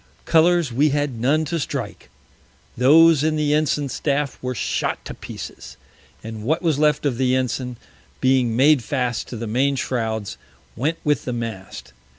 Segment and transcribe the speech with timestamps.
[0.25, 2.09] Colours we had none to strike;
[2.75, 5.77] those and the Ensign Staff were shot to Pieces;
[6.23, 7.77] and what was left of the Ensign
[8.19, 10.37] being made fast to the Main Shrowds,
[10.75, 11.93] went with the Mast.